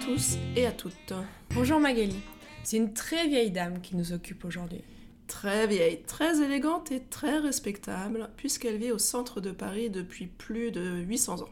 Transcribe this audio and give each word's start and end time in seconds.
tous 0.00 0.38
et 0.56 0.66
à 0.66 0.72
toutes. 0.72 1.12
Bonjour 1.54 1.78
Magali. 1.78 2.16
C'est 2.62 2.78
une 2.78 2.94
très 2.94 3.28
vieille 3.28 3.50
dame 3.50 3.82
qui 3.82 3.96
nous 3.96 4.14
occupe 4.14 4.46
aujourd'hui. 4.46 4.82
Très 5.26 5.66
vieille, 5.66 6.02
très 6.06 6.42
élégante 6.42 6.90
et 6.90 7.00
très 7.00 7.38
respectable, 7.38 8.30
puisqu'elle 8.36 8.78
vit 8.78 8.92
au 8.92 8.98
centre 8.98 9.42
de 9.42 9.50
Paris 9.50 9.90
depuis 9.90 10.26
plus 10.26 10.70
de 10.70 11.00
800 11.00 11.42
ans. 11.42 11.48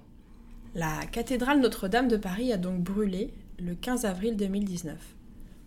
La 0.74 1.04
cathédrale 1.06 1.60
Notre-Dame 1.60 2.08
de 2.08 2.16
Paris 2.16 2.50
a 2.52 2.56
donc 2.56 2.80
brûlé 2.80 3.34
le 3.58 3.74
15 3.74 4.06
avril 4.06 4.36
2019. 4.36 4.96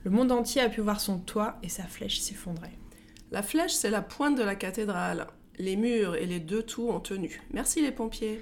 Le 0.04 0.12
monde 0.12 0.32
entier 0.32 0.62
a 0.62 0.70
pu 0.70 0.82
voir 0.82 1.00
son 1.00 1.20
toit 1.20 1.60
et 1.62 1.70
sa 1.70 1.84
flèche 1.84 2.20
s'effondrer. 2.20 2.72
La 3.30 3.44
flèche, 3.44 3.74
c'est 3.74 3.92
la 3.92 4.02
pointe 4.02 4.38
de 4.38 4.44
la 4.44 4.56
cathédrale. 4.56 5.28
Les 5.60 5.76
murs 5.76 6.16
et 6.16 6.26
les 6.26 6.40
deux 6.40 6.64
tours 6.64 6.96
ont 6.96 7.00
tenu. 7.00 7.42
Merci 7.54 7.82
les 7.82 7.92
pompiers. 7.92 8.42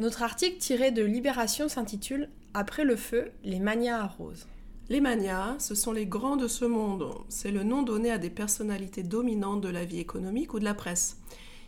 Notre 0.00 0.22
article 0.22 0.58
tiré 0.58 0.90
de 0.90 1.04
Libération 1.04 1.68
s'intitule 1.68 2.28
Après 2.58 2.84
le 2.84 2.96
feu, 2.96 3.32
les 3.44 3.60
manias 3.60 4.00
arrosent. 4.00 4.46
Les 4.88 5.02
manias, 5.02 5.56
ce 5.58 5.74
sont 5.74 5.92
les 5.92 6.06
grands 6.06 6.38
de 6.38 6.48
ce 6.48 6.64
monde. 6.64 7.06
C'est 7.28 7.50
le 7.50 7.64
nom 7.64 7.82
donné 7.82 8.10
à 8.10 8.16
des 8.16 8.30
personnalités 8.30 9.02
dominantes 9.02 9.60
de 9.60 9.68
la 9.68 9.84
vie 9.84 10.00
économique 10.00 10.54
ou 10.54 10.58
de 10.58 10.64
la 10.64 10.72
presse. 10.72 11.18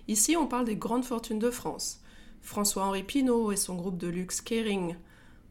Ici, 0.06 0.34
on 0.34 0.46
parle 0.46 0.64
des 0.64 0.76
grandes 0.76 1.04
fortunes 1.04 1.38
de 1.38 1.50
France. 1.50 2.00
François-Henri 2.40 3.02
Pinault 3.02 3.52
et 3.52 3.56
son 3.56 3.74
groupe 3.74 3.98
de 3.98 4.08
luxe 4.08 4.40
Kering, 4.40 4.96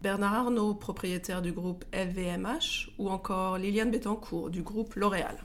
Bernard 0.01 0.33
Arnault, 0.33 0.73
propriétaire 0.73 1.43
du 1.43 1.51
groupe 1.51 1.85
LVMH, 1.93 2.93
ou 2.97 3.07
encore 3.11 3.59
Liliane 3.59 3.91
Bettencourt 3.91 4.49
du 4.49 4.63
groupe 4.63 4.95
L'Oréal. 4.95 5.38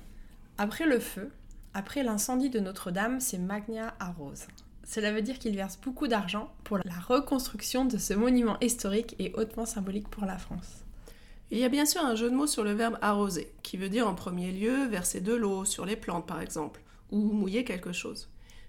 Après 0.57 0.87
le 0.87 1.01
feu, 1.01 1.31
après 1.75 2.03
l'incendie 2.03 2.49
de 2.49 2.61
Notre-Dame, 2.61 3.21
c'est 3.21 3.37
Magna 3.37 3.95
arrose. 4.01 4.47
Cela 4.85 5.13
veut 5.13 5.23
dire 5.23 5.39
qu'il 5.39 5.57
verse 5.57 5.79
beaucoup 5.83 6.09
d'argent 6.09 6.53
pour 6.65 6.79
la 6.79 6.99
reconstruction 7.07 7.85
de 7.85 7.99
ce 7.99 8.15
monument 8.15 8.59
historique 8.61 9.15
et 9.19 9.33
hautement 9.35 9.67
symbolique 9.67 10.09
pour 10.09 10.25
la 10.25 10.39
France. 10.39 10.85
Il 11.51 11.59
y 11.59 11.65
a 11.65 11.69
bien 11.69 11.87
sûr 11.87 12.05
un 12.05 12.15
jeu 12.15 12.31
de 12.31 12.35
mots 12.35 12.47
sur 12.47 12.65
le 12.65 12.73
verbe 12.73 12.99
arroser, 13.03 13.53
qui 13.63 13.77
veut 13.77 13.91
dire 13.91 14.09
en 14.09 14.15
premier 14.15 14.53
lieu 14.53 14.87
verser 14.87 15.21
de 15.21 15.35
l'eau 15.35 15.65
sur 15.65 15.85
les 15.85 15.97
plantes 15.97 16.27
par 16.27 16.41
exemple, 16.41 16.81
ou 17.11 17.19
mouiller 17.19 17.65
quelque 17.65 17.93
chose. 17.93 18.29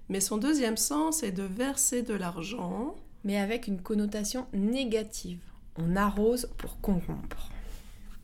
Mais 0.10 0.20
son 0.20 0.38
deuxième 0.38 0.78
sens 0.78 1.24
est 1.24 1.32
de 1.32 1.44
verser 1.44 2.02
de 2.02 2.14
l'argent. 2.14 2.96
Mais 3.24 3.38
avec 3.38 3.68
une 3.68 3.82
connotation 3.82 4.48
négative. 4.54 5.40
On 5.78 5.96
arrose 5.96 6.50
pour 6.58 6.80
corrompre. 6.82 7.50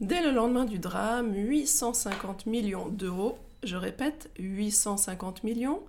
Dès 0.01 0.21
le 0.21 0.31
lendemain 0.31 0.65
du 0.65 0.77
drame, 0.77 1.33
850 1.33 2.45
millions 2.45 2.89
d'euros, 2.89 3.37
je 3.63 3.75
répète, 3.75 4.29
850 4.39 5.43
millions, 5.43 5.81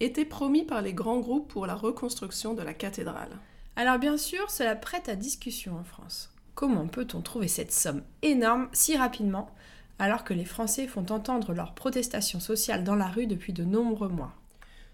étaient 0.00 0.24
promis 0.24 0.64
par 0.64 0.82
les 0.82 0.92
grands 0.92 1.20
groupes 1.20 1.48
pour 1.48 1.66
la 1.66 1.74
reconstruction 1.74 2.54
de 2.54 2.62
la 2.62 2.74
cathédrale. 2.74 3.38
Alors 3.76 3.98
bien 3.98 4.16
sûr, 4.16 4.50
cela 4.50 4.76
prête 4.76 5.08
à 5.08 5.16
discussion 5.16 5.76
en 5.76 5.84
France. 5.84 6.32
Comment 6.54 6.86
peut-on 6.86 7.20
trouver 7.20 7.48
cette 7.48 7.72
somme 7.72 8.02
énorme 8.22 8.68
si 8.72 8.96
rapidement 8.96 9.50
alors 9.98 10.24
que 10.24 10.34
les 10.34 10.44
Français 10.44 10.86
font 10.86 11.06
entendre 11.10 11.52
leurs 11.52 11.74
protestations 11.74 12.40
sociales 12.40 12.84
dans 12.84 12.96
la 12.96 13.08
rue 13.08 13.26
depuis 13.26 13.52
de 13.52 13.64
nombreux 13.64 14.08
mois? 14.08 14.32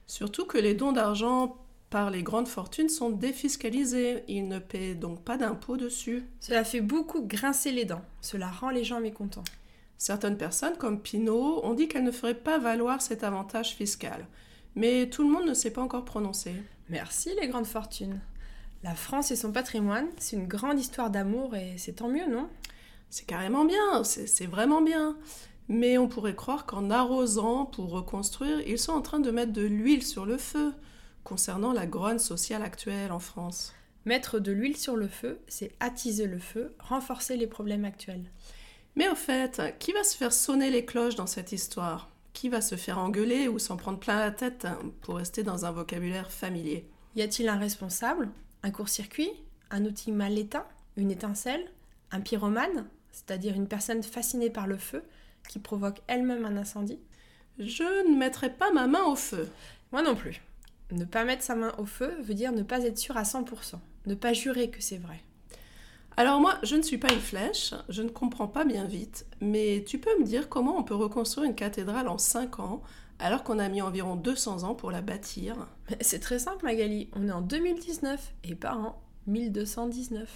Surtout 0.06 0.44
que 0.44 0.58
les 0.58 0.74
dons 0.74 0.92
d'argent 0.92 1.56
par 1.90 2.10
les 2.10 2.22
grandes 2.22 2.48
fortunes 2.48 2.88
sont 2.88 3.10
défiscalisés, 3.10 4.22
ils 4.28 4.46
ne 4.46 4.58
paient 4.58 4.94
donc 4.94 5.22
pas 5.22 5.36
d'impôts 5.36 5.76
dessus. 5.76 6.24
Cela 6.40 6.64
fait 6.64 6.80
beaucoup 6.80 7.26
grincer 7.26 7.72
les 7.72 7.84
dents, 7.84 8.04
cela 8.20 8.48
rend 8.48 8.70
les 8.70 8.84
gens 8.84 9.00
mécontents. 9.00 9.44
Certaines 9.98 10.38
personnes, 10.38 10.76
comme 10.78 11.00
Pinault, 11.00 11.60
ont 11.64 11.74
dit 11.74 11.88
qu'elles 11.88 12.04
ne 12.04 12.10
feraient 12.10 12.34
pas 12.34 12.58
valoir 12.58 13.02
cet 13.02 13.22
avantage 13.22 13.74
fiscal. 13.74 14.26
Mais 14.76 15.08
tout 15.10 15.22
le 15.22 15.30
monde 15.30 15.46
ne 15.46 15.54
s'est 15.54 15.72
pas 15.72 15.82
encore 15.82 16.04
prononcé. 16.04 16.54
Merci 16.88 17.30
les 17.40 17.48
grandes 17.48 17.66
fortunes. 17.66 18.20
La 18.82 18.94
France 18.94 19.30
et 19.30 19.36
son 19.36 19.52
patrimoine, 19.52 20.06
c'est 20.18 20.36
une 20.36 20.46
grande 20.46 20.78
histoire 20.78 21.10
d'amour 21.10 21.54
et 21.54 21.74
c'est 21.76 21.94
tant 21.94 22.08
mieux, 22.08 22.26
non? 22.26 22.48
C'est 23.10 23.26
carrément 23.26 23.64
bien, 23.64 24.04
c'est 24.04 24.46
vraiment 24.46 24.80
bien. 24.80 25.16
Mais 25.68 25.98
on 25.98 26.08
pourrait 26.08 26.34
croire 26.34 26.66
qu'en 26.66 26.90
arrosant 26.90 27.66
pour 27.66 27.90
reconstruire, 27.90 28.60
ils 28.66 28.78
sont 28.78 28.92
en 28.92 29.02
train 29.02 29.20
de 29.20 29.30
mettre 29.30 29.52
de 29.52 29.62
l'huile 29.62 30.04
sur 30.04 30.26
le 30.26 30.38
feu 30.38 30.72
concernant 31.22 31.72
la 31.72 31.86
grogne 31.86 32.18
sociale 32.18 32.62
actuelle 32.62 33.12
en 33.12 33.18
France. 33.18 33.74
Mettre 34.04 34.38
de 34.38 34.50
l'huile 34.50 34.76
sur 34.76 34.96
le 34.96 35.08
feu, 35.08 35.40
c'est 35.46 35.72
attiser 35.78 36.26
le 36.26 36.38
feu, 36.38 36.74
renforcer 36.78 37.36
les 37.36 37.46
problèmes 37.46 37.84
actuels. 37.84 38.24
Mais 38.96 39.08
au 39.08 39.14
fait, 39.14 39.60
qui 39.78 39.92
va 39.92 40.02
se 40.02 40.16
faire 40.16 40.32
sonner 40.32 40.70
les 40.70 40.84
cloches 40.84 41.16
dans 41.16 41.26
cette 41.26 41.52
histoire? 41.52 42.09
Qui 42.40 42.48
va 42.48 42.62
se 42.62 42.74
faire 42.74 42.96
engueuler 42.96 43.48
ou 43.48 43.58
s'en 43.58 43.76
prendre 43.76 43.98
plein 43.98 44.18
la 44.18 44.30
tête 44.30 44.66
pour 45.02 45.16
rester 45.16 45.42
dans 45.42 45.66
un 45.66 45.72
vocabulaire 45.72 46.32
familier 46.32 46.88
Y 47.14 47.20
a-t-il 47.20 47.50
un 47.50 47.58
responsable 47.58 48.30
un 48.62 48.70
court-circuit, 48.70 49.30
un 49.70 49.84
outil 49.84 50.10
mal 50.10 50.38
éteint, 50.38 50.64
une 50.96 51.10
étincelle, 51.10 51.70
un 52.10 52.22
pyromane, 52.22 52.88
c'est-à-dire 53.12 53.54
une 53.56 53.68
personne 53.68 54.02
fascinée 54.02 54.48
par 54.48 54.66
le 54.66 54.78
feu 54.78 55.04
qui 55.50 55.58
provoque 55.58 56.00
elle-même 56.06 56.46
un 56.46 56.56
incendie? 56.56 56.98
Je 57.58 58.08
ne 58.10 58.16
mettrai 58.16 58.50
pas 58.50 58.72
ma 58.72 58.86
main 58.86 59.04
au 59.04 59.16
feu. 59.16 59.46
Moi 59.92 60.00
non 60.00 60.14
plus. 60.14 60.40
Ne 60.92 61.04
pas 61.04 61.24
mettre 61.24 61.42
sa 61.42 61.56
main 61.56 61.74
au 61.76 61.84
feu 61.84 62.22
veut 62.22 62.32
dire 62.32 62.52
ne 62.52 62.62
pas 62.62 62.84
être 62.84 62.96
sûr 62.96 63.18
à 63.18 63.24
100%, 63.24 63.74
ne 64.06 64.14
pas 64.14 64.32
jurer 64.32 64.70
que 64.70 64.80
c'est 64.80 64.96
vrai. 64.96 65.20
Alors 66.16 66.40
moi, 66.40 66.58
je 66.62 66.76
ne 66.76 66.82
suis 66.82 66.98
pas 66.98 67.12
une 67.12 67.20
flèche, 67.20 67.72
je 67.88 68.02
ne 68.02 68.08
comprends 68.08 68.48
pas 68.48 68.64
bien 68.64 68.84
vite, 68.84 69.26
mais 69.40 69.84
tu 69.86 69.98
peux 69.98 70.18
me 70.18 70.24
dire 70.24 70.48
comment 70.48 70.76
on 70.76 70.82
peut 70.82 70.94
reconstruire 70.94 71.46
une 71.46 71.54
cathédrale 71.54 72.08
en 72.08 72.18
5 72.18 72.60
ans 72.60 72.82
alors 73.18 73.42
qu'on 73.42 73.58
a 73.58 73.68
mis 73.68 73.80
environ 73.80 74.16
200 74.16 74.64
ans 74.64 74.74
pour 74.74 74.90
la 74.90 75.00
bâtir? 75.00 75.56
C'est 76.00 76.20
très 76.20 76.38
simple 76.38 76.64
Magali, 76.64 77.08
on 77.14 77.26
est 77.26 77.32
en 77.32 77.40
2019 77.40 78.32
et 78.44 78.54
par 78.54 78.78
an 78.78 79.02
1219. 79.28 80.28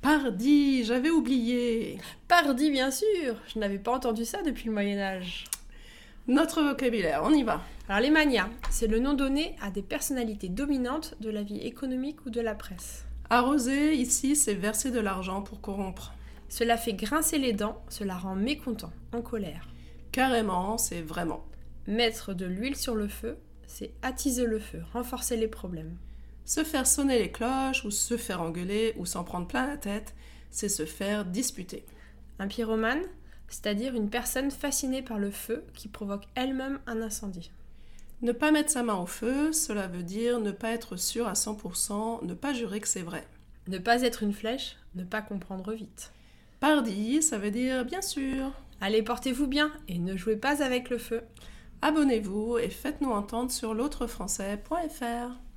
Pardi, 0.00 0.84
j'avais 0.84 1.10
oublié. 1.10 1.98
Pardi 2.28 2.70
bien 2.70 2.90
sûr, 2.90 3.36
je 3.52 3.58
n'avais 3.58 3.78
pas 3.78 3.92
entendu 3.92 4.24
ça 4.24 4.42
depuis 4.42 4.66
le 4.66 4.72
Moyen 4.72 4.98
Âge. 4.98 5.44
Notre 6.28 6.62
vocabulaire, 6.62 7.22
on 7.24 7.32
y 7.32 7.42
va. 7.42 7.62
Alors 7.88 8.00
les 8.00 8.10
manias, 8.10 8.48
c'est 8.70 8.86
le 8.86 9.00
nom 9.00 9.14
donné 9.14 9.56
à 9.60 9.70
des 9.70 9.82
personnalités 9.82 10.48
dominantes 10.48 11.16
de 11.20 11.30
la 11.30 11.42
vie 11.42 11.58
économique 11.58 12.24
ou 12.26 12.30
de 12.30 12.40
la 12.40 12.54
presse. 12.54 13.06
Arroser, 13.34 13.94
ici, 13.94 14.36
c'est 14.36 14.52
verser 14.52 14.90
de 14.90 15.00
l'argent 15.00 15.40
pour 15.40 15.62
corrompre. 15.62 16.12
Cela 16.50 16.76
fait 16.76 16.92
grincer 16.92 17.38
les 17.38 17.54
dents, 17.54 17.82
cela 17.88 18.18
rend 18.18 18.34
mécontent, 18.34 18.92
en 19.14 19.22
colère. 19.22 19.70
Carrément, 20.12 20.76
c'est 20.76 21.00
vraiment. 21.00 21.42
Mettre 21.86 22.34
de 22.34 22.44
l'huile 22.44 22.76
sur 22.76 22.94
le 22.94 23.08
feu, 23.08 23.38
c'est 23.66 23.94
attiser 24.02 24.44
le 24.44 24.58
feu, 24.58 24.82
renforcer 24.92 25.38
les 25.38 25.48
problèmes. 25.48 25.96
Se 26.44 26.62
faire 26.62 26.86
sonner 26.86 27.20
les 27.20 27.32
cloches, 27.32 27.86
ou 27.86 27.90
se 27.90 28.18
faire 28.18 28.42
engueuler, 28.42 28.92
ou 28.98 29.06
s'en 29.06 29.24
prendre 29.24 29.46
plein 29.46 29.66
la 29.66 29.78
tête, 29.78 30.14
c'est 30.50 30.68
se 30.68 30.84
faire 30.84 31.24
disputer. 31.24 31.86
Un 32.38 32.48
pyromane, 32.48 33.00
c'est-à-dire 33.48 33.94
une 33.94 34.10
personne 34.10 34.50
fascinée 34.50 35.00
par 35.00 35.18
le 35.18 35.30
feu 35.30 35.64
qui 35.72 35.88
provoque 35.88 36.24
elle-même 36.34 36.80
un 36.86 37.00
incendie. 37.00 37.50
Ne 38.22 38.30
pas 38.30 38.52
mettre 38.52 38.70
sa 38.70 38.84
main 38.84 38.94
au 38.94 39.06
feu, 39.06 39.52
cela 39.52 39.88
veut 39.88 40.04
dire 40.04 40.38
ne 40.38 40.52
pas 40.52 40.70
être 40.70 40.96
sûr 40.96 41.26
à 41.26 41.32
100%, 41.32 42.24
ne 42.24 42.34
pas 42.34 42.52
jurer 42.52 42.80
que 42.80 42.86
c'est 42.86 43.02
vrai. 43.02 43.26
Ne 43.66 43.78
pas 43.78 44.02
être 44.02 44.22
une 44.22 44.32
flèche, 44.32 44.76
ne 44.94 45.02
pas 45.02 45.22
comprendre 45.22 45.72
vite. 45.72 46.12
Pardi, 46.60 47.20
ça 47.20 47.38
veut 47.38 47.50
dire 47.50 47.84
bien 47.84 48.00
sûr. 48.00 48.52
Allez, 48.80 49.02
portez-vous 49.02 49.48
bien 49.48 49.72
et 49.88 49.98
ne 49.98 50.16
jouez 50.16 50.36
pas 50.36 50.62
avec 50.62 50.88
le 50.88 50.98
feu. 50.98 51.22
Abonnez-vous 51.82 52.58
et 52.58 52.68
faites-nous 52.68 53.10
entendre 53.10 53.50
sur 53.50 53.74
l'autrefrançais.fr. 53.74 55.51